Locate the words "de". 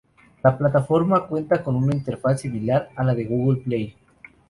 3.13-3.25